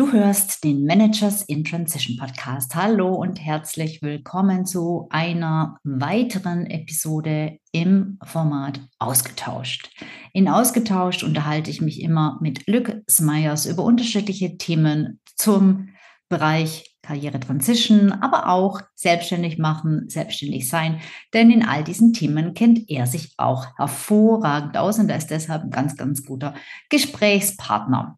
[0.00, 2.74] Du hörst den Managers in Transition Podcast.
[2.74, 9.90] Hallo und herzlich willkommen zu einer weiteren Episode im Format Ausgetauscht.
[10.32, 15.90] In Ausgetauscht unterhalte ich mich immer mit Lück Smeyers über unterschiedliche Themen zum
[16.30, 21.00] Bereich Karriere Transition, aber auch selbstständig machen, selbstständig sein.
[21.34, 25.64] Denn in all diesen Themen kennt er sich auch hervorragend aus und er ist deshalb
[25.64, 26.54] ein ganz, ganz guter
[26.88, 28.16] Gesprächspartner.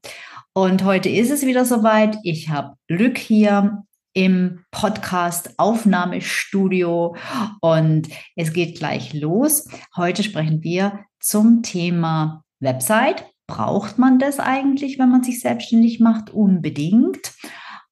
[0.54, 2.18] Und heute ist es wieder soweit.
[2.24, 7.16] Ich habe Glück hier im Podcast Aufnahmestudio
[7.62, 9.66] und es geht gleich los.
[9.96, 13.24] Heute sprechen wir zum Thema Website.
[13.46, 16.28] Braucht man das eigentlich, wenn man sich selbstständig macht?
[16.28, 17.32] Unbedingt.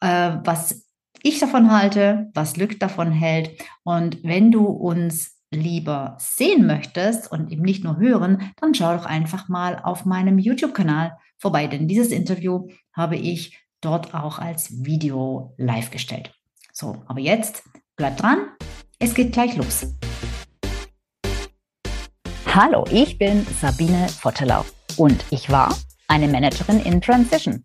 [0.00, 0.86] Äh, was
[1.22, 3.52] ich davon halte, was Glück davon hält.
[3.84, 9.04] Und wenn du uns lieber sehen möchtest und eben nicht nur hören, dann schau doch
[9.04, 15.54] einfach mal auf meinem YouTube-Kanal vorbei, denn dieses Interview habe ich dort auch als Video
[15.56, 16.32] live gestellt.
[16.72, 17.64] So, aber jetzt
[17.96, 18.46] bleibt dran,
[18.98, 19.94] es geht gleich los.
[22.46, 24.64] Hallo, ich bin Sabine Vottelau
[24.96, 25.76] und ich war
[26.08, 27.64] eine Managerin in Transition.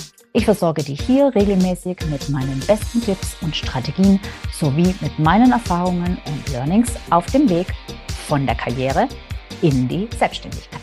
[0.33, 4.17] Ich versorge dich hier regelmäßig mit meinen besten Tipps und Strategien
[4.53, 7.67] sowie mit meinen Erfahrungen und Learnings auf dem Weg
[8.27, 9.09] von der Karriere
[9.61, 10.79] in die Selbstständigkeit.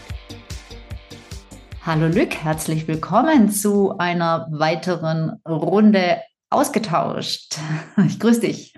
[1.81, 7.57] Hallo Lück, herzlich willkommen zu einer weiteren Runde ausgetauscht.
[8.07, 8.75] Ich grüße dich.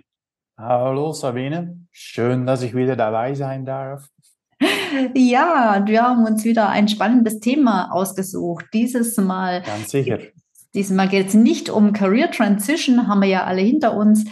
[0.57, 4.07] Hallo Sabine, schön, dass ich wieder dabei sein darf.
[5.15, 8.67] Ja, wir haben uns wieder ein spannendes Thema ausgesucht.
[8.73, 9.62] Dieses Mal.
[9.62, 10.19] Ganz sicher.
[10.75, 14.25] Diesmal geht es nicht um Career Transition, haben wir ja alle hinter uns,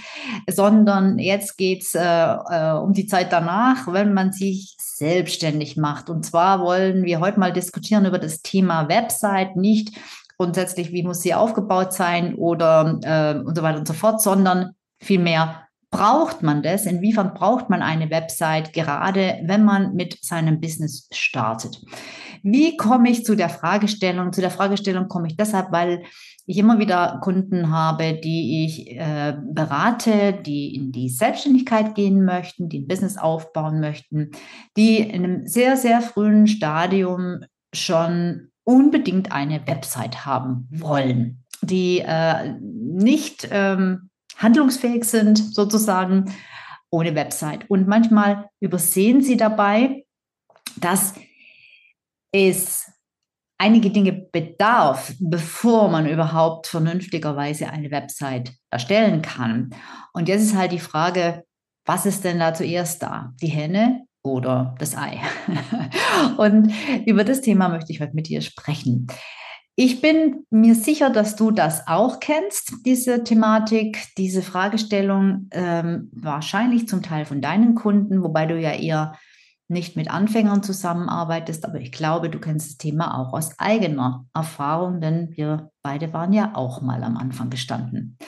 [0.49, 6.09] sondern jetzt geht es äh, äh, um die Zeit danach, wenn man sich selbstständig macht.
[6.11, 9.99] Und zwar wollen wir heute mal diskutieren über das Thema Website, nicht
[10.37, 14.75] grundsätzlich, wie muss sie aufgebaut sein oder äh, und so weiter und so fort, sondern
[15.01, 16.87] vielmehr, braucht man das?
[16.87, 21.81] Inwiefern braucht man eine Website, gerade wenn man mit seinem Business startet?
[22.43, 24.33] Wie komme ich zu der Fragestellung?
[24.33, 26.03] Zu der Fragestellung komme ich deshalb, weil
[26.47, 32.69] ich immer wieder Kunden habe, die ich äh, berate, die in die Selbstständigkeit gehen möchten,
[32.69, 34.31] die ein Business aufbauen möchten,
[34.77, 37.41] die in einem sehr, sehr frühen Stadium
[37.75, 44.08] schon unbedingt eine Website haben wollen, die äh, nicht ähm,
[44.39, 46.33] handlungsfähig sind, sozusagen,
[46.91, 47.69] ohne Website.
[47.69, 50.07] Und manchmal übersehen sie dabei,
[50.77, 51.15] dass
[52.33, 52.91] es
[53.59, 59.71] einige Dinge bedarf, bevor man überhaupt vernünftigerweise eine Website erstellen kann.
[60.13, 61.45] Und jetzt ist halt die Frage,
[61.85, 63.35] was ist denn da zuerst da?
[63.43, 65.21] Die Henne oder das Ei?
[66.37, 66.73] Und
[67.07, 69.09] über das Thema möchte ich heute mit dir sprechen.
[69.81, 76.89] Ich bin mir sicher, dass du das auch kennst, diese Thematik, diese Fragestellung, ähm, wahrscheinlich
[76.89, 79.17] zum Teil von deinen Kunden, wobei du ja eher
[79.69, 85.01] nicht mit Anfängern zusammenarbeitest, aber ich glaube, du kennst das Thema auch aus eigener Erfahrung,
[85.01, 88.19] denn wir beide waren ja auch mal am Anfang gestanden.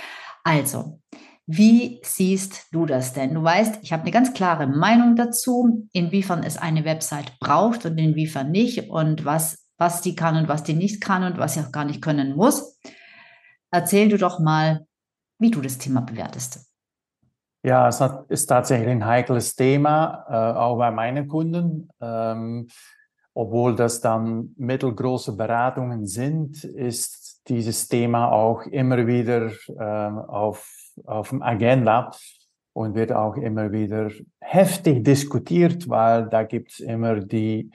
[0.44, 1.00] Also,
[1.46, 3.34] wie siehst du das denn?
[3.34, 7.98] Du weißt, ich habe eine ganz klare Meinung dazu, inwiefern es eine Website braucht und
[7.98, 11.60] inwiefern nicht und was, was die kann und was die nicht kann und was sie
[11.60, 12.78] auch gar nicht können muss.
[13.70, 14.86] Erzähl du doch mal,
[15.38, 16.66] wie du das Thema bewertest.
[17.62, 21.88] Ja, es ist tatsächlich ein heikles Thema, äh, auch bei meinen Kunden.
[22.00, 22.68] Ähm,
[23.32, 30.66] obwohl das dann mittelgroße Beratungen sind, ist dieses Thema auch immer wieder ähm, auf,
[31.06, 32.10] auf dem Agenda
[32.72, 34.10] und wird auch immer wieder
[34.40, 37.70] heftig diskutiert, weil da gibt es immer die,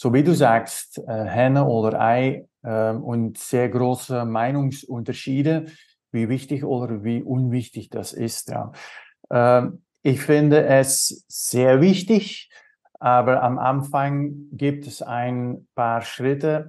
[0.00, 5.66] so wie du sagst, äh, Henne oder Ei äh, und sehr große Meinungsunterschiede,
[6.10, 8.48] wie wichtig oder wie unwichtig das ist.
[8.48, 8.72] Ja.
[9.30, 12.50] Ähm, ich finde es sehr wichtig,
[12.98, 16.68] aber am Anfang gibt es ein paar Schritte,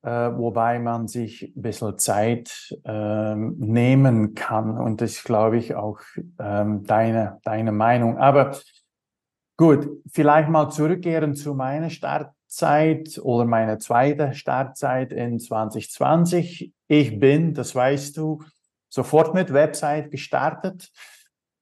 [0.00, 4.78] äh, wobei man sich ein bisschen Zeit ähm, nehmen kann.
[4.78, 6.00] Und das glaube ich, auch
[6.38, 8.16] ähm, deine, deine Meinung.
[8.16, 8.56] Aber
[9.58, 11.90] gut, vielleicht mal zurückkehren zu meiner
[12.54, 16.72] Startzeit oder meiner zweiten Startzeit in 2020.
[16.86, 18.44] Ich bin, das weißt du,
[18.88, 20.90] sofort mit Website gestartet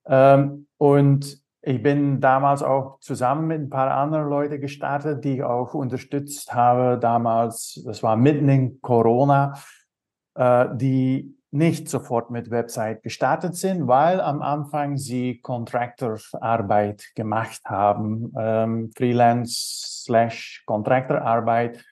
[0.05, 5.43] Ähm, und ich bin damals auch zusammen mit ein paar anderen Leuten gestartet, die ich
[5.45, 6.99] auch unterstützt habe.
[6.99, 9.55] Damals, das war mitten in Corona,
[10.35, 18.33] äh, die nicht sofort mit Website gestartet sind, weil am Anfang sie Contractor-Arbeit gemacht haben,
[18.39, 21.85] ähm, Freelance slash Contractor-Arbeit.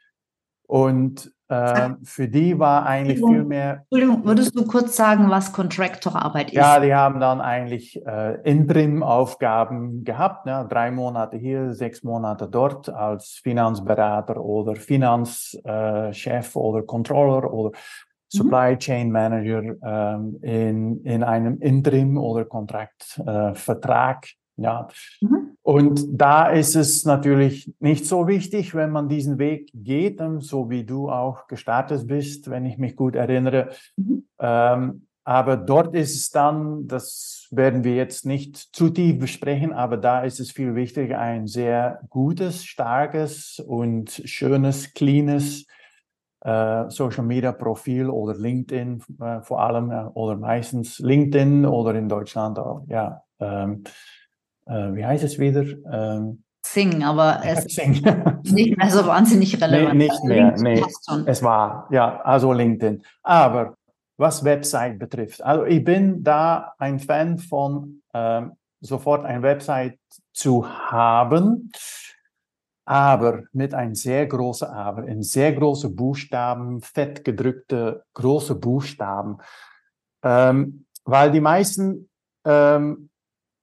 [0.66, 3.84] Und äh, für die war eigentlich viel mehr.
[3.90, 6.56] Entschuldigung, würdest du kurz sagen, was Contractor-Arbeit ist?
[6.56, 10.66] Ja, die haben dann eigentlich äh, Interim-Aufgaben gehabt, ne?
[10.70, 17.76] drei Monate hier, sechs Monate dort als Finanzberater oder Finanzchef äh, oder Controller oder.
[18.32, 24.27] Supply Chain Manager ähm, in, in einem Interim- oder Kontraktvertrag.
[24.27, 24.88] Äh, ja.
[25.21, 25.56] Mhm.
[25.62, 30.71] Und da ist es natürlich nicht so wichtig, wenn man diesen Weg geht, ähm, so
[30.71, 33.71] wie du auch gestartet bist, wenn ich mich gut erinnere.
[33.97, 34.25] Mhm.
[34.38, 39.97] Ähm, aber dort ist es dann, das werden wir jetzt nicht zu tief besprechen, aber
[39.97, 45.67] da ist es viel wichtiger, ein sehr gutes, starkes und schönes, cleanes
[46.42, 52.84] Social Media Profil oder LinkedIn äh, vor allem oder meistens LinkedIn oder in Deutschland auch,
[52.88, 53.22] ja.
[53.40, 53.84] Ähm,
[54.66, 55.64] äh, wie heißt es wieder?
[55.92, 57.94] Ähm, Sing, aber es Xing.
[58.42, 59.94] ist nicht mehr so wahnsinnig relevant.
[59.94, 60.82] Nee, nicht mehr, nee.
[61.26, 63.02] Es war, ja, also LinkedIn.
[63.22, 63.75] Aber
[64.16, 69.98] was Website betrifft, also ich bin da ein Fan von ähm, sofort ein Website
[70.32, 71.72] zu haben
[72.85, 79.38] aber mit einem sehr großen Aber, in sehr große Buchstaben, fett gedrückte große Buchstaben.
[80.23, 82.09] Ähm, weil die meisten,
[82.44, 83.11] ähm,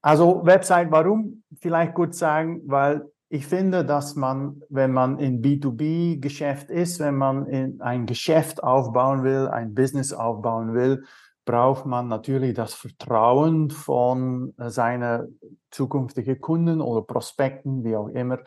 [0.02, 1.44] also Website, warum?
[1.60, 7.46] Vielleicht kurz sagen, weil ich finde, dass man, wenn man in B2B-Geschäft ist, wenn man
[7.48, 11.04] in ein Geschäft aufbauen will, ein Business aufbauen will,
[11.44, 15.40] braucht man natürlich das Vertrauen von seinen
[15.72, 18.40] zukünftigen Kunden oder Prospekten, wie auch immer.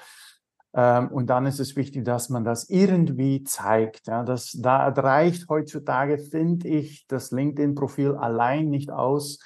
[0.73, 4.07] Ähm, und dann ist es wichtig, dass man das irgendwie zeigt.
[4.07, 9.41] Ja, das, da reicht heutzutage, finde ich, das LinkedIn-Profil allein nicht aus,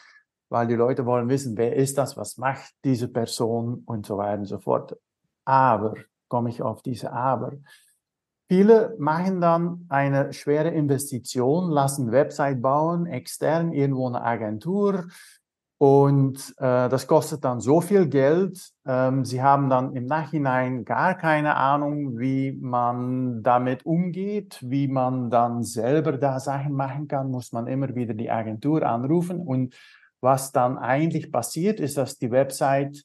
[0.51, 4.41] weil die Leute wollen wissen, wer ist das, was macht diese Person und so weiter
[4.41, 4.97] und so fort.
[5.45, 5.95] Aber,
[6.29, 7.53] komme ich auf diese Aber.
[8.49, 15.07] Viele machen dann eine schwere Investition, lassen Website bauen, extern irgendwo eine Agentur,
[15.79, 18.71] und äh, das kostet dann so viel Geld.
[18.87, 25.31] Ähm, sie haben dann im Nachhinein gar keine Ahnung, wie man damit umgeht, wie man
[25.31, 29.41] dann selber da Sachen machen kann, muss man immer wieder die Agentur anrufen.
[29.41, 29.75] Und
[30.21, 33.05] was dann eigentlich passiert, ist, dass die Website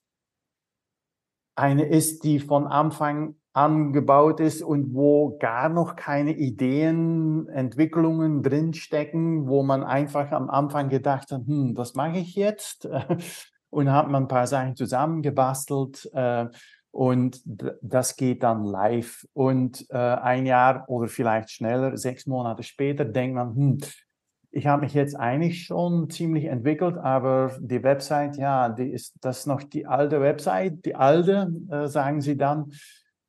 [1.56, 9.48] eine ist, die von Anfang angebaut ist und wo gar noch keine Ideen, Entwicklungen drinstecken,
[9.48, 12.88] wo man einfach am Anfang gedacht hat, hm, was mache ich jetzt?
[13.70, 16.48] und hat man ein paar Sachen zusammengebastelt äh,
[16.92, 17.42] und
[17.82, 19.26] das geht dann live.
[19.34, 23.78] Und äh, ein Jahr oder vielleicht schneller, sechs Monate später, denkt man, hm,
[24.52, 29.40] ich habe mich jetzt eigentlich schon ziemlich entwickelt, aber die Website, ja, die ist das
[29.40, 32.72] ist noch die alte Website, die alte, äh, sagen sie dann.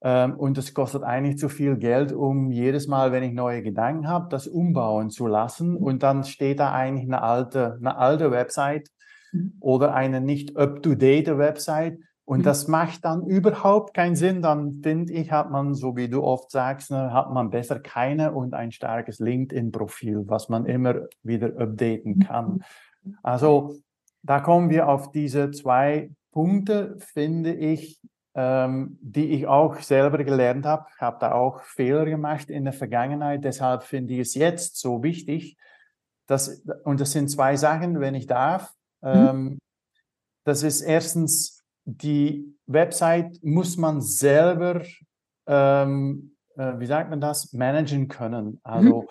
[0.03, 4.09] Ähm, und es kostet eigentlich zu viel Geld, um jedes Mal, wenn ich neue Gedanken
[4.09, 5.77] habe, das umbauen zu lassen.
[5.77, 8.89] Und dann steht da eigentlich eine alte, eine alte Website
[9.33, 9.55] mhm.
[9.61, 11.99] oder eine nicht up-to-date Website.
[12.25, 12.45] Und mhm.
[12.45, 14.41] das macht dann überhaupt keinen Sinn.
[14.41, 18.33] Dann finde ich, hat man, so wie du oft sagst, ne, hat man besser keine
[18.33, 22.21] und ein starkes LinkedIn-Profil, was man immer wieder updaten mhm.
[22.21, 22.65] kann.
[23.23, 23.75] Also
[24.23, 28.01] da kommen wir auf diese zwei Punkte, finde ich,
[28.41, 30.87] ähm, die ich auch selber gelernt habe.
[30.99, 33.45] Habe da auch Fehler gemacht in der Vergangenheit.
[33.45, 35.59] Deshalb finde ich es jetzt so wichtig,
[36.27, 38.73] dass, und das sind zwei Sachen, wenn ich darf.
[39.03, 39.09] Mhm.
[39.11, 39.59] Ähm,
[40.45, 44.83] das ist erstens, die Website muss man selber,
[45.47, 48.59] ähm, äh, wie sagt man das, managen können.
[48.63, 49.09] Also mhm.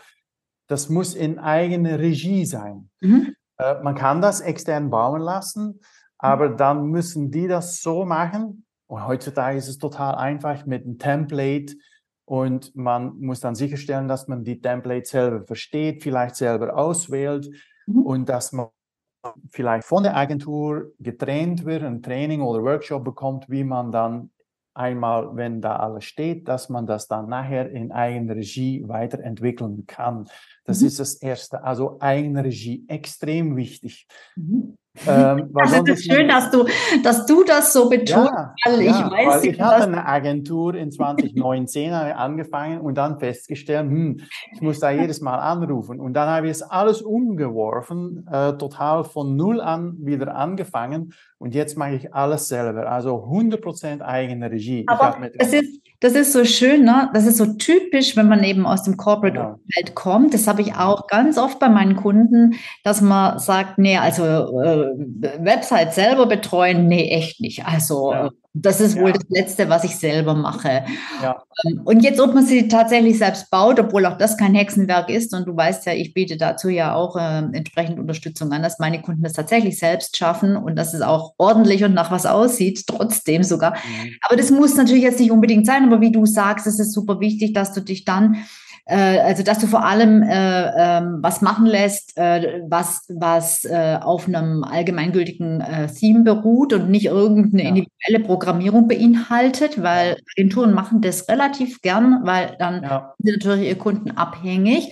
[0.67, 2.89] das muss in eigener Regie sein.
[2.99, 3.35] Mhm.
[3.57, 5.81] Äh, man kann das extern bauen lassen,
[6.17, 10.97] aber dann müssen die das so machen, und heutzutage ist es total einfach mit einem
[10.97, 11.75] Template
[12.25, 17.49] und man muss dann sicherstellen, dass man die Template selber versteht, vielleicht selber auswählt
[17.85, 18.01] mhm.
[18.01, 18.69] und dass man
[19.51, 24.31] vielleicht von der Agentur getraint wird, ein Training oder Workshop bekommt, wie man dann
[24.73, 30.27] einmal, wenn da alles steht, dass man das dann nachher in eigener Regie weiterentwickeln kann.
[30.63, 30.87] Das mhm.
[30.87, 31.63] ist das Erste.
[31.63, 34.07] Also eigene Regie, extrem wichtig.
[34.35, 34.77] Mhm.
[35.07, 36.65] Ähm, also das ist schön, dass du,
[37.03, 40.75] dass du das so betonst, ja, weil ja, ich weiß, weil ich habe eine Agentur
[40.75, 44.21] in 2019 angefangen und dann festgestellt, hm,
[44.53, 45.99] ich muss da jedes Mal anrufen.
[45.99, 51.13] Und dann habe ich es alles umgeworfen, äh, total von null an wieder angefangen.
[51.37, 54.85] Und jetzt mache ich alles selber, also 100% eigene Regie.
[54.87, 57.09] Aber es ist, das ist so schön, ne?
[57.13, 59.93] Das ist so typisch, wenn man eben aus dem Corporate-Umfeld ja.
[59.93, 60.33] kommt.
[60.33, 64.93] Das habe ich auch ganz oft bei meinen Kunden, dass man sagt, nee, also äh,
[65.39, 67.65] Website selber betreuen, nee, echt nicht.
[67.65, 68.29] Also ja.
[68.53, 69.13] Das ist wohl ja.
[69.13, 70.83] das Letzte, was ich selber mache.
[71.21, 71.43] Ja.
[71.65, 75.35] Ähm, und jetzt, ob man sie tatsächlich selbst baut, obwohl auch das kein Hexenwerk ist,
[75.35, 79.03] und du weißt ja, ich biete dazu ja auch äh, entsprechend Unterstützung an, dass meine
[79.03, 83.43] Kunden das tatsächlich selbst schaffen und dass es auch ordentlich und nach was aussieht, trotzdem
[83.43, 83.73] sogar.
[83.73, 84.15] Mhm.
[84.27, 87.19] Aber das muss natürlich jetzt nicht unbedingt sein, aber wie du sagst, es ist super
[87.19, 88.37] wichtig, dass du dich dann
[88.95, 94.27] also dass du vor allem äh, ähm, was machen lässt, äh, was, was äh, auf
[94.27, 97.69] einem allgemeingültigen äh, Theme beruht und nicht irgendeine ja.
[97.69, 103.13] individuelle Programmierung beinhaltet, weil Agenturen machen das relativ gern, weil dann ja.
[103.19, 104.91] sind natürlich ihre Kunden abhängig.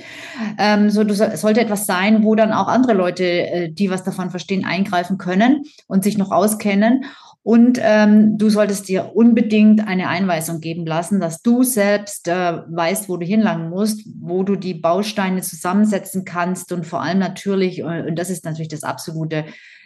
[0.60, 4.30] Ähm, so, das sollte etwas sein, wo dann auch andere Leute, äh, die was davon
[4.30, 7.06] verstehen, eingreifen können und sich noch auskennen.
[7.48, 13.08] Und ähm, du solltest dir unbedingt eine Einweisung geben lassen, dass du selbst äh, weißt,
[13.08, 18.06] wo du hinlangen musst, wo du die Bausteine zusammensetzen kannst und vor allem natürlich, äh,
[18.06, 19.46] und das ist natürlich das absolute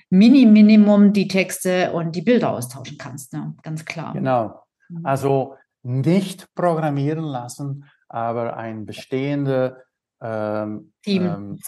[0.09, 3.31] Mini-Minimum, die Texte und die Bilder austauschen kannst.
[3.31, 3.53] Ne?
[3.61, 4.13] Ganz klar.
[4.13, 4.63] Genau.
[4.89, 5.05] Mhm.
[5.05, 5.53] Also
[5.83, 9.73] nicht programmieren lassen, aber ein bestehendes
[10.19, 11.25] ähm, Team.
[11.27, 11.59] Ähm,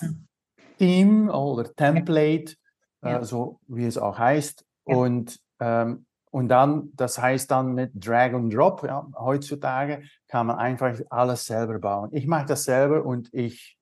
[0.80, 2.56] Team oder Template,
[3.04, 3.20] ja.
[3.20, 4.96] äh, so wie es auch heißt, ja.
[4.96, 10.58] und ähm, und dann, das heißt dann mit Drag and Drop, ja, heutzutage kann man
[10.58, 12.10] einfach alles selber bauen.
[12.12, 13.78] Ich mache das selber und ich,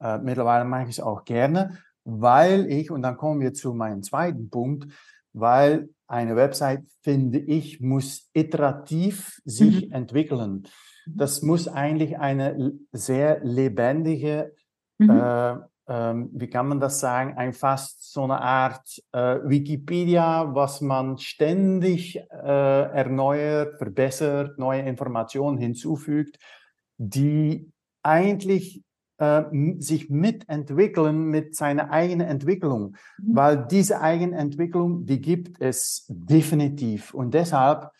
[0.00, 4.02] äh, mittlerweile mache ich es auch gerne, weil ich, und dann kommen wir zu meinem
[4.02, 4.86] zweiten Punkt,
[5.32, 9.92] weil eine Website, finde ich, muss iterativ sich mhm.
[9.92, 10.68] entwickeln.
[11.06, 14.54] Das muss eigentlich eine sehr lebendige
[14.98, 15.10] mhm.
[15.10, 15.56] äh,
[15.88, 21.18] ähm, wie kann man das sagen, ein fast so eine Art äh, Wikipedia, was man
[21.18, 22.22] ständig äh,
[22.92, 26.38] erneuert, verbessert, neue Informationen hinzufügt,
[26.98, 27.70] die
[28.02, 28.82] eigentlich
[29.18, 29.44] äh,
[29.78, 33.36] sich mitentwickeln mit seiner eigenen Entwicklung, mhm.
[33.36, 37.14] weil diese eigene Entwicklung, die gibt es definitiv.
[37.14, 37.90] Und deshalb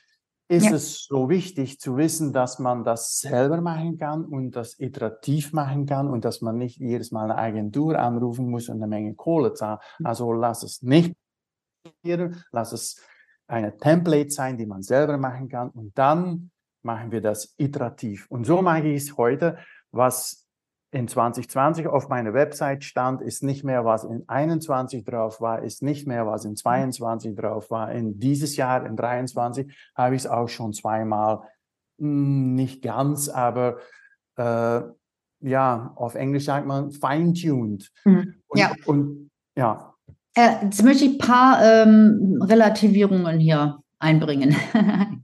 [0.48, 0.72] ist ja.
[0.74, 5.86] es so wichtig zu wissen, dass man das selber machen kann und das iterativ machen
[5.86, 9.54] kann und dass man nicht jedes Mal eine Agentur anrufen muss und eine Menge Kohle
[9.54, 9.80] zahlen.
[9.98, 10.06] Hm.
[10.06, 11.14] Also lass es nicht
[12.50, 13.00] lass es
[13.46, 16.50] eine Template sein, die man selber machen kann und dann
[16.82, 18.26] machen wir das iterativ.
[18.28, 19.58] Und so mache ich es heute,
[19.90, 20.45] was
[20.96, 25.82] in 2020 auf meiner Website stand, ist nicht mehr, was in 21 drauf war, ist
[25.82, 27.92] nicht mehr, was in 22 drauf war.
[27.92, 31.42] In dieses Jahr, in 23, habe ich es auch schon zweimal,
[31.98, 33.76] hm, nicht ganz, aber
[34.36, 34.80] äh,
[35.40, 37.92] ja, auf Englisch sagt man fine-tuned.
[38.04, 38.34] Mhm.
[38.46, 38.72] Und, ja.
[38.86, 39.94] Und, ja.
[40.34, 44.56] Äh, jetzt möchte ich ein paar ähm, Relativierungen hier einbringen.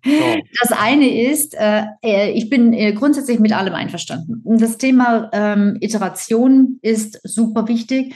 [0.05, 0.11] So.
[0.61, 4.43] Das eine ist, äh, äh, ich bin äh, grundsätzlich mit allem einverstanden.
[4.45, 8.15] Das Thema ähm, Iteration ist super wichtig.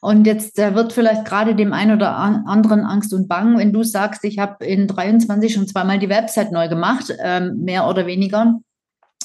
[0.00, 3.82] Und jetzt äh, wird vielleicht gerade dem einen oder anderen Angst und Bang, wenn du
[3.82, 8.60] sagst, ich habe in 23 schon zweimal die Website neu gemacht, ähm, mehr oder weniger.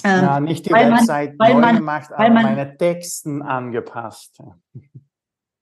[0.04, 4.40] Ähm, ja, nicht die Website man, neu man, gemacht, aber man, meine Texten angepasst.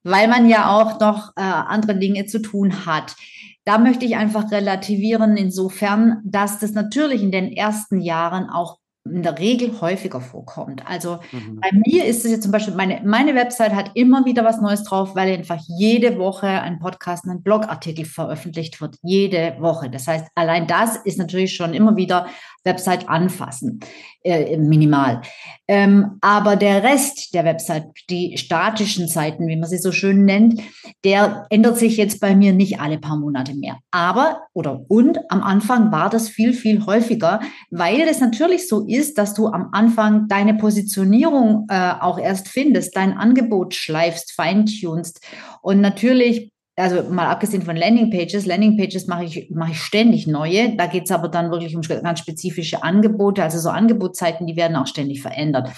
[0.03, 3.15] Weil man ja auch noch äh, andere Dinge zu tun hat.
[3.63, 9.23] Da möchte ich einfach relativieren insofern, dass das natürlich in den ersten Jahren auch in
[9.23, 10.87] der Regel häufiger vorkommt.
[10.87, 11.59] Also mhm.
[11.59, 14.83] bei mir ist es jetzt zum Beispiel, meine, meine Website hat immer wieder was Neues
[14.83, 18.97] drauf, weil einfach jede Woche ein Podcast, ein Blogartikel veröffentlicht wird.
[19.01, 19.89] Jede Woche.
[19.89, 22.27] Das heißt, allein das ist natürlich schon immer wieder
[22.63, 23.79] Website anfassen,
[24.23, 25.21] äh, minimal.
[25.67, 30.61] Ähm, aber der Rest der Website, die statischen Seiten, wie man sie so schön nennt,
[31.03, 33.77] der ändert sich jetzt bei mir nicht alle paar Monate mehr.
[33.89, 39.17] Aber, oder und, am Anfang war das viel, viel häufiger, weil es natürlich so ist,
[39.17, 45.25] dass du am Anfang deine Positionierung äh, auch erst findest, dein Angebot schleifst, feintunst.
[45.61, 50.75] Und natürlich also mal abgesehen von Landingpages, Landingpages mache ich, mache ich ständig neue.
[50.75, 54.77] Da geht es aber dann wirklich um ganz spezifische Angebote, also so Angebotszeiten, die werden
[54.77, 55.69] auch ständig verändert.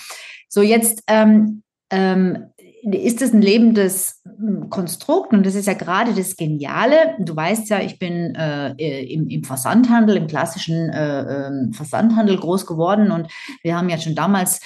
[0.48, 2.46] So, jetzt ähm, ähm,
[2.84, 4.22] ist es ein lebendes
[4.70, 7.16] Konstrukt und das ist ja gerade das Geniale.
[7.20, 12.38] Du weißt ja, ich bin äh, äh, im, im, Versandhandel, im klassischen äh, ähm, Versandhandel
[12.38, 13.28] groß geworden und
[13.62, 14.60] wir haben ja schon damals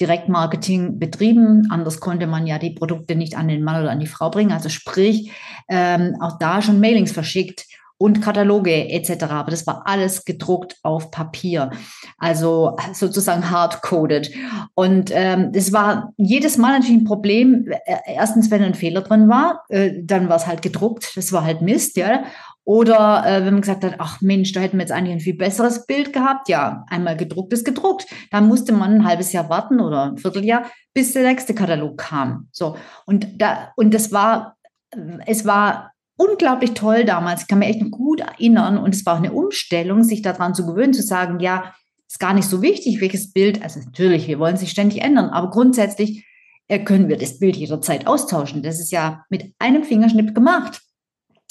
[0.00, 1.68] Direktmarketing betrieben.
[1.70, 4.52] Anders konnte man ja die Produkte nicht an den Mann oder an die Frau bringen.
[4.52, 5.30] Also sprich,
[5.68, 9.24] ähm, auch da schon Mailings verschickt und Kataloge etc.
[9.24, 11.70] Aber das war alles gedruckt auf Papier,
[12.18, 14.32] also sozusagen hardcoded.
[14.74, 17.66] Und ähm, war jedes Mal natürlich ein Problem.
[17.86, 21.16] Äh, erstens, wenn ein Fehler drin war, äh, dann war es halt gedruckt.
[21.16, 22.24] Das war halt Mist, ja.
[22.64, 25.36] Oder äh, wenn man gesagt hat, ach Mensch, da hätten wir jetzt eigentlich ein viel
[25.36, 26.48] besseres Bild gehabt.
[26.48, 28.06] Ja, einmal gedruckt ist gedruckt.
[28.30, 32.48] Da musste man ein halbes Jahr warten oder ein Vierteljahr, bis der nächste Katalog kam.
[32.52, 32.76] So.
[33.04, 34.56] Und da, und das war,
[35.26, 37.42] es war unglaublich toll damals.
[37.42, 38.78] Ich kann mich echt gut erinnern.
[38.78, 41.74] Und es war auch eine Umstellung, sich daran zu gewöhnen, zu sagen, ja,
[42.08, 43.62] ist gar nicht so wichtig, welches Bild.
[43.62, 46.24] Also natürlich, wir wollen sich ständig ändern, aber grundsätzlich
[46.68, 48.62] äh, können wir das Bild jederzeit austauschen.
[48.62, 50.80] Das ist ja mit einem Fingerschnipp gemacht.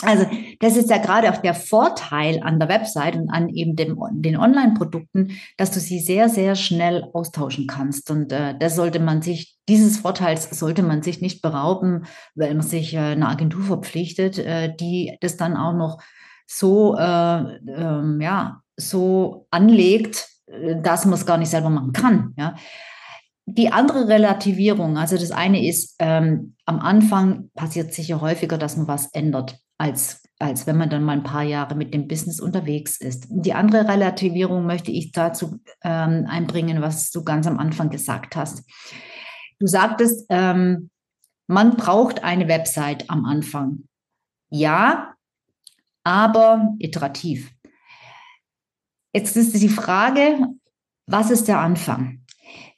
[0.06, 0.26] Also
[0.60, 4.38] das ist ja gerade auch der Vorteil an der Website und an eben dem, den
[4.38, 8.12] Online-Produkten, dass du sie sehr, sehr schnell austauschen kannst.
[8.12, 12.06] Und äh, das sollte man sich, dieses Vorteils sollte man sich nicht berauben,
[12.36, 16.02] weil man sich äh, eine Agentur verpflichtet, äh, die das dann auch noch
[16.46, 22.34] so, äh, ähm, ja, so anlegt, äh, dass man es gar nicht selber machen kann.
[22.38, 22.56] Ja
[23.46, 28.88] die andere Relativierung, also das eine ist, ähm, am Anfang passiert sicher häufiger, dass man
[28.88, 33.02] was ändert, als, als wenn man dann mal ein paar Jahre mit dem Business unterwegs
[33.02, 33.28] ist.
[33.30, 38.63] Die andere Relativierung möchte ich dazu ähm, einbringen, was du ganz am Anfang gesagt hast.
[39.60, 40.90] Du sagtest, ähm,
[41.48, 43.84] man braucht eine Website am Anfang.
[44.50, 45.16] Ja,
[46.06, 47.52] aber iterativ.
[49.13, 50.48] Jetzt ist die Frage,
[51.08, 52.24] was ist der Anfang?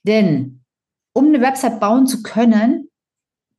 [0.01, 0.63] Denn
[1.13, 2.89] um eine Website bauen zu können,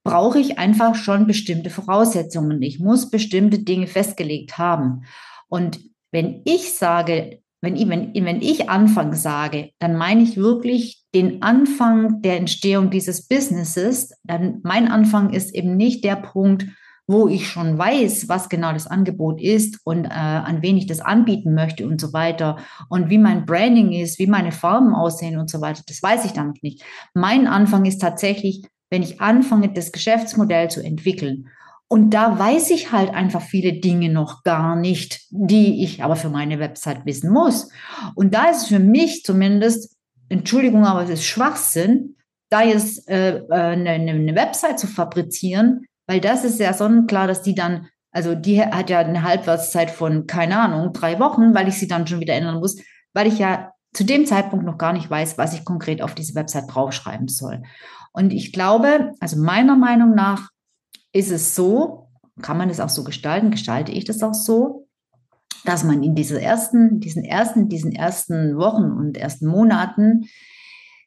[0.07, 2.63] brauche ich einfach schon bestimmte Voraussetzungen.
[2.63, 5.03] Ich muss bestimmte Dinge festgelegt haben.
[5.49, 5.81] Und
[6.13, 11.43] wenn ich sage, wenn ich, wenn, wenn ich Anfang sage, dann meine ich wirklich den
[11.43, 14.13] Anfang der Entstehung dieses Businesses.
[14.23, 16.67] Dann mein Anfang ist eben nicht der Punkt,
[17.09, 21.01] wo ich schon weiß, was genau das Angebot ist und äh, an wen ich das
[21.01, 22.57] anbieten möchte und so weiter
[22.89, 26.33] und wie mein Branding ist, wie meine Farben aussehen und so weiter, das weiß ich
[26.33, 26.83] damit nicht.
[27.15, 31.49] Mein Anfang ist tatsächlich, wenn ich anfange, das Geschäftsmodell zu entwickeln.
[31.89, 36.31] Und da weiß ich halt einfach viele Dinge noch gar nicht, die ich aber für
[36.31, 37.71] meine Website wissen muss.
[38.17, 39.95] Und da ist es für mich zumindest,
[40.29, 42.17] Entschuldigung, aber es ist Schwachsinn,
[42.51, 47.43] da jetzt äh, äh eine, eine Website zu fabrizieren, weil das ist ja sonnenklar, dass
[47.43, 51.79] die dann, also die hat ja eine Halbwertszeit von, keine Ahnung, drei Wochen, weil ich
[51.79, 52.77] sie dann schon wieder ändern muss,
[53.13, 56.35] weil ich ja zu dem Zeitpunkt noch gar nicht weiß, was ich konkret auf diese
[56.35, 57.63] Website draufschreiben soll.
[58.17, 60.49] Und ich glaube, also meiner Meinung nach
[61.13, 62.09] ist es so,
[62.41, 64.89] kann man es auch so gestalten, gestalte ich das auch so,
[65.67, 70.31] dass man in diese ersten, diesen ersten, diesen ersten Wochen und ersten Monaten,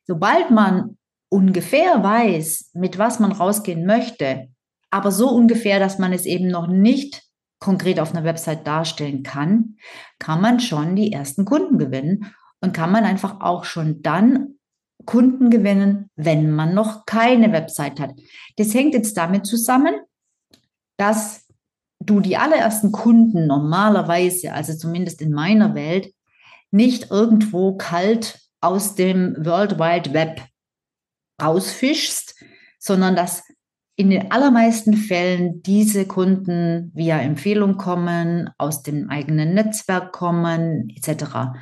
[0.06, 0.98] sobald man
[1.30, 4.50] ungefähr weiß, mit was man rausgehen möchte,
[4.92, 7.24] aber so ungefähr, dass man es eben noch nicht
[7.58, 9.78] konkret auf einer Website darstellen kann,
[10.20, 14.59] kann man schon die ersten Kunden gewinnen und kann man einfach auch schon dann
[15.10, 18.12] Kunden gewinnen, wenn man noch keine Website hat.
[18.58, 19.96] Das hängt jetzt damit zusammen,
[20.98, 21.48] dass
[22.00, 26.14] du die allerersten Kunden normalerweise, also zumindest in meiner Welt,
[26.70, 30.44] nicht irgendwo kalt aus dem World Wide Web
[31.42, 32.36] rausfischst,
[32.78, 33.42] sondern dass
[33.96, 41.58] in den allermeisten Fällen diese Kunden via Empfehlung kommen, aus dem eigenen Netzwerk kommen, etc.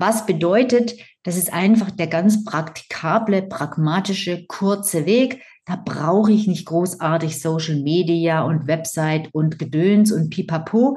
[0.00, 5.42] Was bedeutet, das ist einfach der ganz praktikable, pragmatische, kurze Weg.
[5.66, 10.96] Da brauche ich nicht großartig Social Media und Website und Gedöns und Pipapo,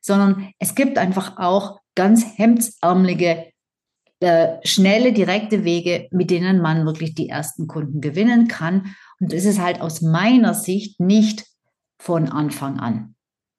[0.00, 3.46] sondern es gibt einfach auch ganz hemdsärmelige,
[4.20, 8.94] äh, schnelle, direkte Wege, mit denen man wirklich die ersten Kunden gewinnen kann.
[9.18, 11.44] Und das ist halt aus meiner Sicht nicht
[11.98, 13.13] von Anfang an.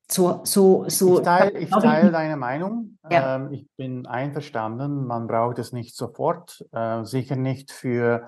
[0.10, 1.18] So, so, so.
[1.18, 2.98] Ich teile, ich teile deine Meinung.
[3.10, 3.36] Ja.
[3.36, 5.08] Ähm, ich bin einverstanden.
[5.08, 8.28] Man braucht es nicht sofort, äh, sicher nicht für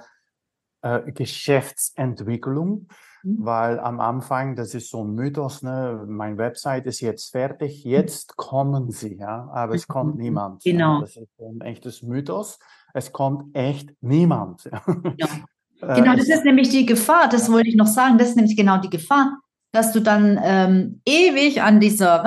[0.82, 2.88] äh, Geschäftsentwicklung,
[3.24, 3.38] mhm.
[3.40, 6.04] weil am Anfang, das ist so ein Mythos, ne?
[6.08, 10.22] mein Website ist jetzt fertig, jetzt kommen sie, ja, aber es kommt mhm.
[10.22, 10.64] niemand.
[10.64, 10.96] Genau.
[10.96, 11.02] Ja?
[11.02, 12.60] Das ist ein echtes Mythos.
[12.94, 14.70] Es kommt echt niemand.
[15.18, 15.28] Ja.
[15.80, 18.58] Genau, äh, das ist nämlich die Gefahr, das wollte ich noch sagen, das ist nämlich
[18.58, 19.38] genau die Gefahr,
[19.78, 22.24] dass du dann ähm, ewig an dieser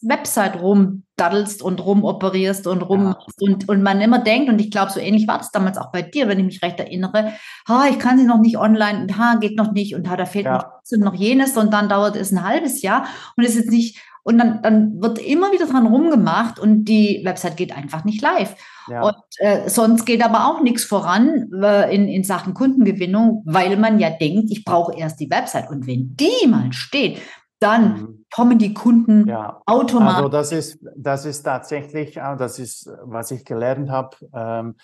[0.00, 3.18] Website rumdaddelst und rumoperierst und rum ja.
[3.40, 6.00] und, und man immer denkt, und ich glaube, so ähnlich war das damals auch bei
[6.00, 7.34] dir, wenn ich mich recht erinnere,
[7.68, 10.24] ha, ich kann sie noch nicht online und ha, geht noch nicht und ha, da
[10.24, 10.80] fehlt ja.
[10.90, 13.04] noch, noch jenes und dann dauert es ein halbes Jahr
[13.36, 17.56] und es ist nicht, und dann, dann wird immer wieder dran rumgemacht und die Website
[17.56, 18.56] geht einfach nicht live.
[18.88, 19.02] Ja.
[19.02, 23.98] Und äh, sonst geht aber auch nichts voran äh, in, in Sachen Kundengewinnung, weil man
[23.98, 25.70] ja denkt, ich brauche erst die Website.
[25.70, 27.20] Und wenn die mal steht,
[27.60, 28.24] dann mhm.
[28.34, 29.60] kommen die Kunden ja.
[29.66, 30.16] automatisch.
[30.16, 34.74] Also das ist, das ist tatsächlich, das ist, was ich gelernt habe, ähm,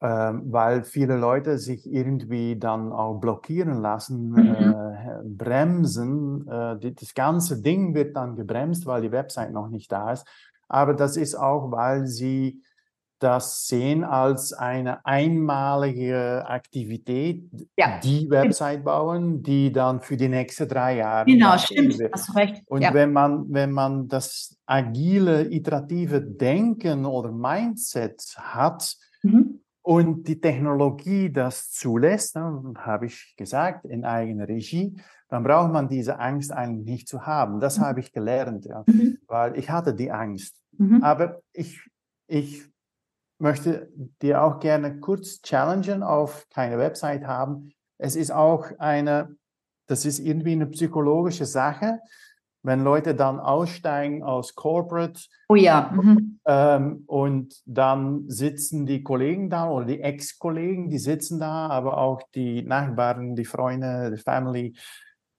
[0.00, 4.38] weil viele Leute sich irgendwie dann auch blockieren lassen, mhm.
[4.38, 6.46] äh, bremsen.
[6.48, 10.26] Äh, die, das ganze Ding wird dann gebremst, weil die Website noch nicht da ist.
[10.68, 12.62] Aber das ist auch, weil sie
[13.24, 17.44] das sehen als eine einmalige Aktivität,
[17.78, 17.98] ja.
[18.02, 21.24] die Website bauen, die dann für die nächsten drei Jahre.
[21.24, 22.12] Genau, stimmt, wird.
[22.12, 22.62] hast recht.
[22.66, 22.92] Und ja.
[22.92, 28.94] wenn, man, wenn man das agile, iterative Denken oder Mindset hat,
[29.84, 35.88] und die Technologie das zulässt, ne, habe ich gesagt, in eigener Regie, dann braucht man
[35.88, 37.60] diese Angst eigentlich nicht zu haben.
[37.60, 37.82] Das mhm.
[37.82, 39.18] habe ich gelernt, ja, mhm.
[39.26, 40.56] weil ich hatte die Angst.
[40.78, 41.02] Mhm.
[41.02, 41.86] Aber ich,
[42.26, 42.64] ich
[43.38, 43.92] möchte
[44.22, 47.70] dir auch gerne kurz challengen auf keine Website haben.
[47.98, 49.36] Es ist auch eine,
[49.86, 52.00] das ist irgendwie eine psychologische Sache
[52.64, 55.20] wenn Leute dann aussteigen aus Corporate.
[55.48, 55.92] Oh ja.
[55.94, 56.40] Mhm.
[56.46, 62.22] Ähm, und dann sitzen die Kollegen da oder die Ex-Kollegen, die sitzen da, aber auch
[62.34, 64.74] die Nachbarn, die Freunde, die Family.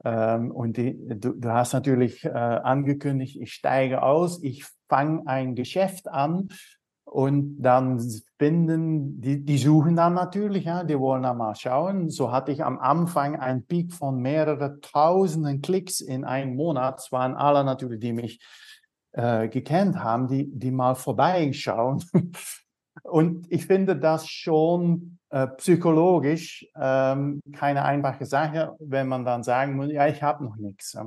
[0.04, 5.56] Ähm, und die, du, du, hast natürlich äh, angekündigt, ich steige aus, ich fange ein
[5.56, 6.50] Geschäft an
[7.16, 7.98] und dann
[8.38, 12.10] finden, die, die suchen dann natürlich, ja, die wollen dann mal schauen.
[12.10, 17.00] So hatte ich am Anfang einen Peak von mehreren tausenden Klicks in einem Monat.
[17.00, 18.42] Es waren alle natürlich, die mich
[19.14, 22.04] äh, gekannt haben, die, die mal vorbeischauen.
[23.04, 29.78] Und ich finde das schon äh, psychologisch ähm, keine einfache Sache, wenn man dann sagen
[29.78, 30.98] muss, ja, ich habe noch nichts.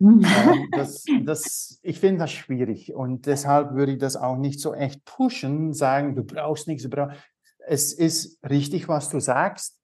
[0.00, 0.24] Ähm,
[0.72, 5.04] das, das, ich finde das schwierig und deshalb würde ich das auch nicht so echt
[5.04, 6.84] pushen, sagen, du brauchst nichts.
[6.84, 7.16] Du brauchst.
[7.66, 9.78] Es ist richtig, was du sagst.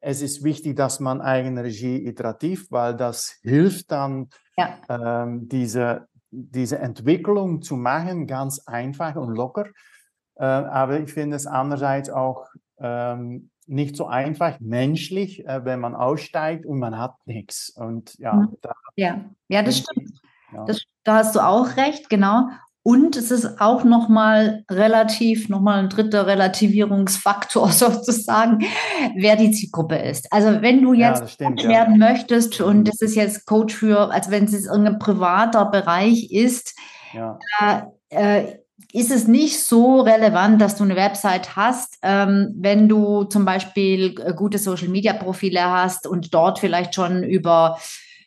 [0.00, 4.78] Es ist wichtig, dass man eigene Regie iterativ, weil das hilft dann, ja.
[4.88, 9.66] ähm, diese, diese Entwicklung zu machen, ganz einfach und locker.
[10.36, 12.46] Äh, aber ich finde es andererseits auch
[12.78, 17.70] ähm, nicht so einfach menschlich, äh, wenn man aussteigt und man hat nichts.
[17.70, 18.56] Und ja, mhm.
[18.62, 19.24] da, ja.
[19.48, 20.20] ja, das stimmt.
[20.52, 20.64] Ja.
[20.64, 22.48] Das, da hast du auch recht, genau.
[22.82, 28.64] Und es ist auch nochmal relativ, nochmal ein dritter Relativierungsfaktor sozusagen,
[29.14, 30.32] wer die Zielgruppe ist.
[30.32, 34.10] Also wenn du jetzt ja, stimmt, Coach werden möchtest und das ist jetzt Coach für,
[34.10, 36.78] als wenn es jetzt irgendein privater Bereich ist,
[37.12, 37.38] ja.
[37.60, 38.58] äh, äh,
[38.92, 44.14] ist es nicht so relevant, dass du eine Website hast, ähm, wenn du zum Beispiel
[44.20, 47.78] äh, gute Social-Media-Profile hast und dort vielleicht schon über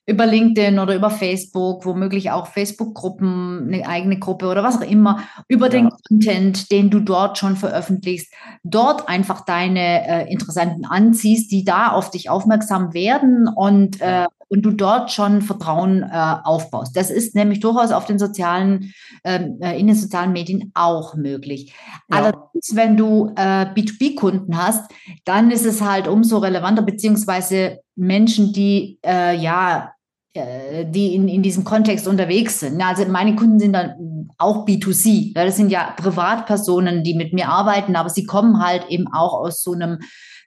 [0.07, 5.19] über LinkedIn oder über Facebook, womöglich auch Facebook-Gruppen, eine eigene Gruppe oder was auch immer,
[5.47, 5.71] über ja.
[5.71, 11.89] den Content, den du dort schon veröffentlichst, dort einfach deine äh, Interessenten anziehst, die da
[11.89, 16.97] auf dich aufmerksam werden und, äh, und du dort schon Vertrauen äh, aufbaust.
[16.97, 21.73] Das ist nämlich durchaus auf den sozialen, ähm, äh, in den sozialen Medien auch möglich.
[22.09, 22.17] Ja.
[22.17, 24.91] Allerdings, wenn du äh, B2B-Kunden hast,
[25.23, 29.93] dann ist es halt umso relevanter, beziehungsweise Menschen, die äh, ja
[30.33, 32.81] die in, in diesem Kontext unterwegs sind.
[32.81, 35.33] Also meine Kunden sind dann auch B2C.
[35.33, 39.61] Das sind ja Privatpersonen, die mit mir arbeiten, aber sie kommen halt eben auch aus
[39.61, 39.99] so einem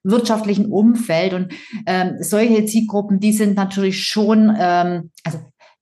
[0.03, 1.35] wirtschaftlichen Umfeld.
[1.35, 1.53] Und
[1.87, 5.39] ähm, solche Zielgruppen, die sind natürlich schon, ähm, also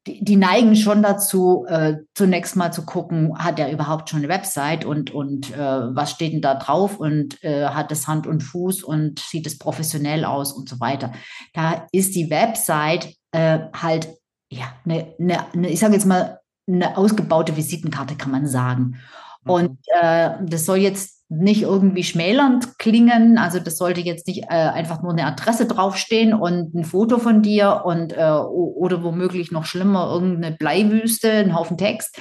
[0.06, 4.28] die, die neigen schon dazu, äh, zunächst mal zu gucken, hat er überhaupt schon eine
[4.28, 8.42] Website und, und äh, was steht denn da drauf und äh, hat es Hand und
[8.42, 11.12] Fuß und sieht es professionell aus und so weiter.
[11.54, 14.08] Da ist die Website äh, halt,
[14.50, 18.98] ja, eine, eine, eine ich sage jetzt mal, eine ausgebaute Visitenkarte, kann man sagen.
[19.44, 19.50] Mhm.
[19.50, 23.38] Und äh, das soll jetzt nicht irgendwie schmälernd klingen.
[23.38, 27.42] Also das sollte jetzt nicht äh, einfach nur eine Adresse draufstehen und ein Foto von
[27.42, 32.18] dir und äh, oder womöglich noch schlimmer irgendeine Bleiwüste, ein Haufen Text,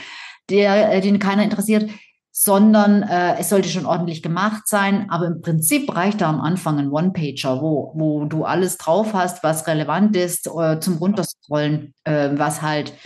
[0.50, 1.90] der, äh, den keiner interessiert,
[2.44, 5.12] sondern äh, es sollte schon ordentlich gemacht sein.
[5.12, 9.44] Aber im Prinzip reicht da am Anfang ein One-Pager, wo, wo du alles drauf hast,
[9.44, 12.98] was relevant ist äh, zum Runterscrollen, äh, was halt,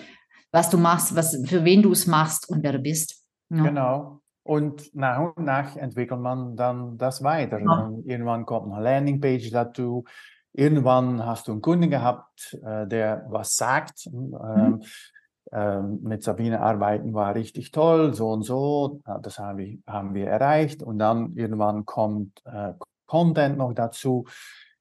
[0.53, 3.25] was du machst, was für wen du es machst und wer du bist.
[3.49, 3.63] Ja.
[3.63, 4.21] Genau.
[4.43, 7.59] Und nach und nach entwickelt man dann das weiter.
[7.59, 7.91] Ja.
[8.05, 10.05] Irgendwann kommt eine Landingpage dazu.
[10.53, 14.07] Irgendwann hast du einen Kunden gehabt, äh, der was sagt.
[14.09, 14.81] Mhm.
[15.51, 19.01] Ähm, mit Sabine arbeiten war richtig toll, so und so.
[19.21, 20.83] Das haben wir, haben wir erreicht.
[20.83, 22.73] Und dann irgendwann kommt äh,
[23.05, 24.25] Content noch dazu.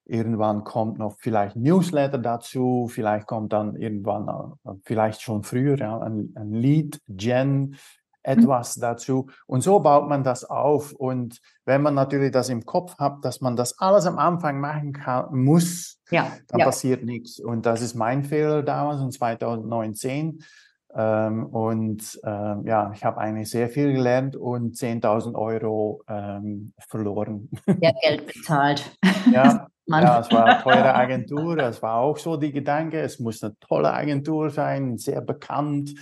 [0.06, 4.28] Irgendwann kommt noch vielleicht Newsletter dazu, vielleicht kommt dann irgendwann,
[4.64, 7.76] äh, vielleicht schon früher, ja, ein, ein Lead-Gen,
[8.24, 8.80] etwas mhm.
[8.80, 9.26] dazu.
[9.46, 10.92] Und so baut man das auf.
[10.92, 14.92] Und wenn man natürlich das im Kopf hat, dass man das alles am Anfang machen
[14.92, 16.66] kann, muss, ja, dann ja.
[16.66, 17.38] passiert nichts.
[17.38, 20.42] Und das ist mein Fehler damals in 2019.
[20.96, 27.50] Ähm, und ähm, ja, ich habe eigentlich sehr viel gelernt und 10.000 Euro ähm, verloren.
[27.80, 28.96] Ja, Geld bezahlt.
[29.32, 31.58] Ja, ja, es war eine teure Agentur.
[31.58, 35.94] Es war auch so die Gedanke, es muss eine tolle Agentur sein, sehr bekannt,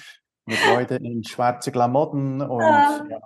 [0.47, 3.05] mit Leuten in schwarze Klamotten und ja.
[3.09, 3.19] ja.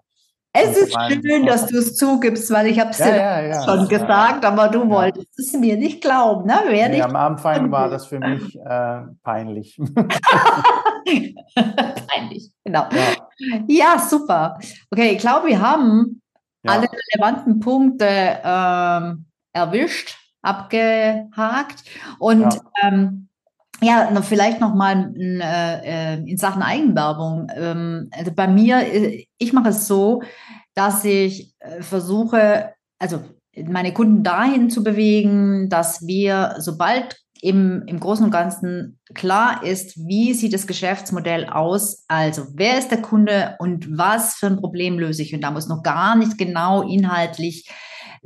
[0.59, 4.69] Es ist schön, dass du es zugibst, weil ich habe es ja, schon gesagt, aber
[4.69, 6.47] du wolltest es mir nicht glauben.
[6.47, 6.59] Ne?
[6.69, 9.79] Wer nee, am Anfang war das für mich äh, peinlich.
[11.55, 12.87] peinlich, genau.
[13.69, 13.99] Ja.
[13.99, 14.59] super.
[14.91, 16.23] Okay, ich glaube, wir haben
[16.65, 18.09] alle relevanten Punkte
[18.43, 21.85] ähm, erwischt, abgehakt
[22.19, 23.29] und ähm,
[23.83, 27.49] ja, vielleicht noch mal äh, äh, in Sachen Eigenwerbung.
[27.55, 30.23] Ähm, also bei mir, äh, ich mache es so,
[30.75, 33.23] dass ich äh, versuche, also
[33.69, 39.97] meine Kunden dahin zu bewegen, dass wir, sobald im, im Großen und Ganzen klar ist,
[40.07, 44.99] wie sieht das Geschäftsmodell aus, also wer ist der Kunde und was für ein Problem
[44.99, 45.35] löse ich.
[45.35, 47.69] Und da muss noch gar nicht genau inhaltlich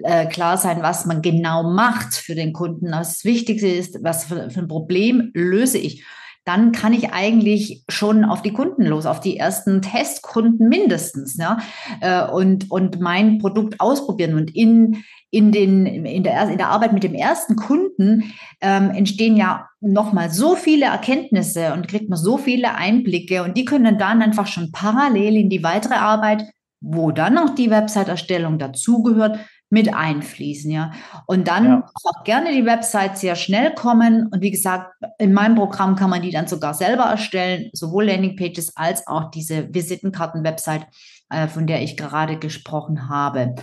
[0.02, 2.90] äh, klar sein, was man genau macht für den Kunden.
[2.90, 6.04] Das Wichtigste ist, was für, für ein Problem löse ich
[6.44, 11.58] dann kann ich eigentlich schon auf die Kunden los, auf die ersten Testkunden mindestens, ja,
[12.00, 14.34] äh, und, und mein Produkt ausprobieren.
[14.34, 19.36] Und in, in, den, in, der, in der Arbeit mit dem ersten Kunden ähm, entstehen
[19.36, 24.22] ja nochmal so viele Erkenntnisse und kriegt man so viele Einblicke und die können dann
[24.22, 26.46] einfach schon parallel in die weitere Arbeit,
[26.80, 29.38] wo dann auch die Website-Erstellung dazugehört,
[29.70, 30.90] mit einfließen, ja.
[31.26, 31.87] Und dann ja.
[32.04, 34.26] auch gerne die Website sehr schnell kommen.
[34.30, 38.76] Und wie gesagt, in meinem Programm kann man die dann sogar selber erstellen, sowohl Landingpages
[38.76, 40.87] als auch diese Visitenkarten-Website,
[41.30, 43.54] äh, von der ich gerade gesprochen habe.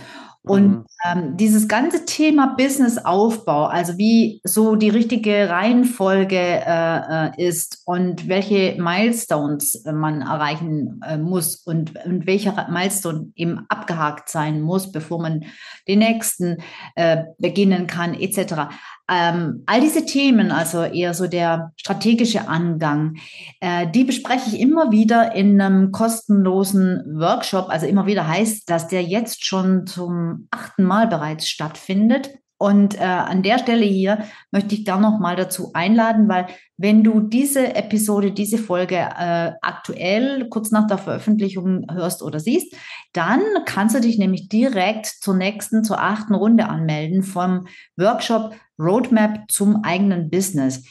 [0.48, 0.84] Und mhm.
[1.04, 8.28] ähm, dieses ganze Thema Businessaufbau, also wie so die richtige Reihenfolge äh, äh ist und
[8.28, 14.90] welche Milestones äh, man erreichen äh, muss und, und welcher Milestone eben abgehakt sein muss,
[14.90, 15.44] bevor man
[15.86, 16.58] den nächsten
[16.96, 18.70] äh, beginnen kann, etc.
[19.10, 23.16] Ähm, all diese Themen, also eher so der strategische Angang,
[23.60, 27.70] äh, die bespreche ich immer wieder in einem kostenlosen Workshop.
[27.70, 32.38] Also immer wieder heißt, dass der jetzt schon zum achten Mal bereits stattfindet.
[32.58, 37.04] Und äh, an der Stelle hier möchte ich da noch mal dazu einladen, weil wenn
[37.04, 42.74] du diese Episode, diese Folge äh, aktuell kurz nach der Veröffentlichung hörst oder siehst,
[43.12, 49.50] dann kannst du dich nämlich direkt zur nächsten, zur achten Runde anmelden vom Workshop Roadmap
[49.50, 50.84] zum eigenen Business.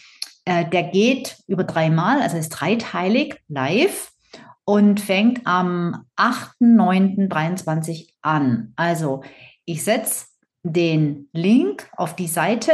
[0.45, 4.13] Äh, der geht über dreimal, also ist dreiteilig live
[4.63, 8.71] und fängt am 8.9.23 an.
[8.77, 9.23] Also
[9.65, 10.27] ich setze
[10.63, 12.71] den Link auf die Seite,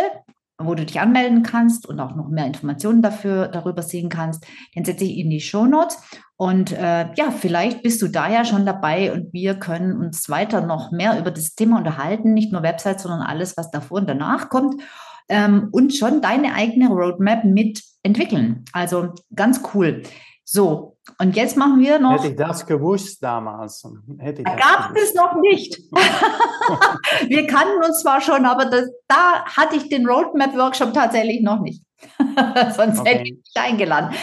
[0.57, 4.85] wo du dich anmelden kannst und auch noch mehr Informationen dafür darüber sehen kannst, den
[4.85, 5.97] setze ich in die Show Notes.
[6.35, 10.61] Und äh, ja, vielleicht bist du da ja schon dabei und wir können uns weiter
[10.61, 14.49] noch mehr über das Thema unterhalten, nicht nur Websites, sondern alles, was davor und danach
[14.49, 14.81] kommt.
[15.29, 18.65] Ähm, und schon deine eigene Roadmap mitentwickeln.
[18.73, 20.03] Also ganz cool.
[20.45, 22.13] So, und jetzt machen wir noch.
[22.13, 23.83] Hätte ich das gewusst damals?
[24.17, 25.09] Hätte ich gab gewusst.
[25.09, 25.77] es noch nicht.
[27.29, 31.83] wir kannten uns zwar schon, aber das, da hatte ich den Roadmap-Workshop tatsächlich noch nicht.
[32.75, 33.09] Sonst okay.
[33.09, 34.13] hätte ich dich eingeladen.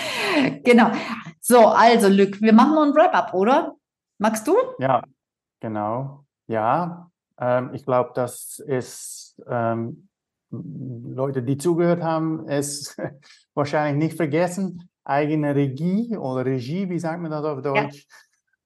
[0.63, 0.91] Genau.
[1.41, 3.77] So, also Lück, wir machen noch ein Wrap-up, oder?
[4.19, 4.55] Magst du?
[4.79, 5.03] Ja,
[5.61, 6.27] genau.
[6.47, 10.09] Ja, ähm, ich glaube, das ist ähm,
[10.51, 12.95] Leute, die zugehört haben, es
[13.55, 18.07] wahrscheinlich nicht vergessen eigene Regie oder Regie, wie sagt man das auf Deutsch?
[18.07, 18.17] Ja.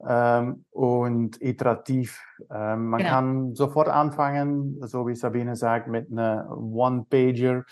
[0.06, 2.20] Ähm, und iterativ.
[2.50, 3.10] Ähm, man genau.
[3.10, 7.64] kann sofort anfangen, so wie Sabine sagt, mit einer One-Pager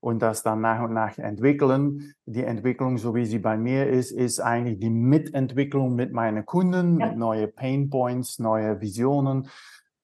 [0.00, 2.14] und das dann nach und nach entwickeln.
[2.24, 6.98] Die Entwicklung, so wie sie bei mir ist, ist eigentlich die Mitentwicklung mit meinen Kunden,
[7.00, 7.08] ja.
[7.08, 9.48] mit neuen Pain Points, neue Visionen,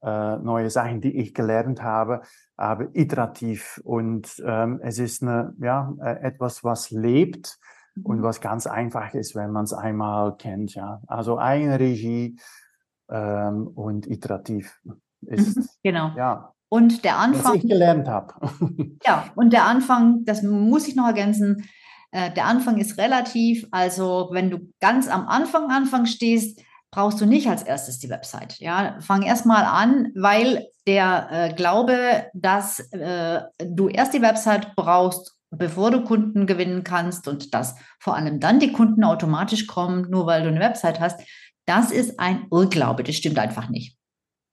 [0.03, 2.23] äh, neue Sachen, die ich gelernt habe,
[2.57, 3.81] aber iterativ.
[3.85, 7.59] Und ähm, es ist eine, ja, äh, etwas, was lebt
[8.03, 8.23] und mhm.
[8.23, 10.75] was ganz einfach ist, wenn man es einmal kennt.
[10.75, 11.01] Ja.
[11.07, 12.39] Also eigene Regie
[13.11, 14.81] ähm, und iterativ
[15.23, 15.57] ist.
[15.57, 16.11] Mhm, genau.
[16.17, 16.53] Ja.
[16.69, 17.53] Und der Anfang.
[17.53, 18.35] Was ich gelernt habe.
[19.05, 21.69] ja, und der Anfang, das muss ich noch ergänzen,
[22.13, 23.67] äh, der Anfang ist relativ.
[23.73, 28.59] Also wenn du ganz am Anfang Anfang stehst, brauchst du nicht als erstes die Website.
[28.59, 35.35] Ja, fang erstmal an, weil der äh, Glaube, dass äh, du erst die Website brauchst,
[35.57, 40.27] bevor du Kunden gewinnen kannst und dass vor allem dann die Kunden automatisch kommen, nur
[40.27, 41.21] weil du eine Website hast,
[41.67, 43.03] das ist ein Irrglaube.
[43.03, 43.97] Das stimmt einfach nicht.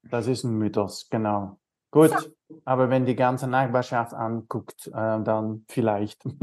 [0.10, 1.60] Das ist ein Mythos, genau.
[1.92, 2.12] Gut,
[2.66, 4.92] aber wenn die ganze Nachbarschaft anguckt, äh,
[5.24, 6.24] dann vielleicht.
[6.24, 6.36] gut.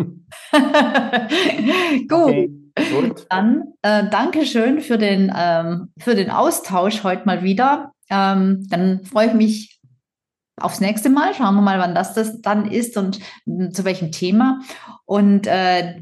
[2.11, 2.51] Okay,
[2.93, 3.27] gut.
[3.31, 7.93] Dann äh, danke schön für den, ähm, für den Austausch heute mal wieder.
[8.11, 9.76] Ähm, dann freue ich mich
[10.61, 11.35] aufs nächste Mal.
[11.35, 14.61] Schauen wir mal, wann das, das dann ist und äh, zu welchem Thema.
[15.05, 16.01] Und äh,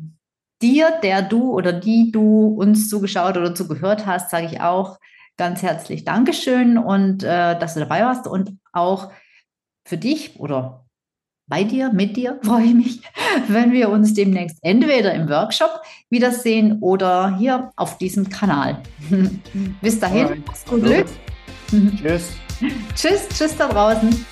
[0.63, 4.99] dir, der du oder die du uns zugeschaut oder zugehört hast, sage ich auch
[5.37, 9.11] ganz herzlich Dankeschön und äh, dass du dabei warst und auch
[9.85, 10.85] für dich oder
[11.47, 13.01] bei dir, mit dir freue ich mich,
[13.49, 18.83] wenn wir uns demnächst entweder im Workshop wiedersehen oder hier auf diesem Kanal.
[19.83, 21.07] Bis dahin, gut Glück.
[21.97, 22.44] Tschüss.
[22.95, 24.27] Tschüss, tschüss da draußen.